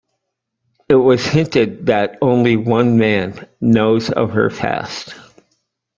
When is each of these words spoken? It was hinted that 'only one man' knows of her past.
It 0.89 0.95
was 0.95 1.23
hinted 1.27 1.85
that 1.85 2.17
'only 2.23 2.57
one 2.57 2.97
man' 2.97 3.47
knows 3.61 4.09
of 4.09 4.31
her 4.31 4.49
past. 4.49 5.13